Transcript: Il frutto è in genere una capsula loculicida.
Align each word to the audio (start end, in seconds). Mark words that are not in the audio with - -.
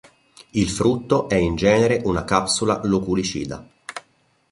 Il 0.53 0.67
frutto 0.67 1.29
è 1.29 1.35
in 1.35 1.55
genere 1.55 2.01
una 2.05 2.23
capsula 2.23 2.81
loculicida. 2.85 3.63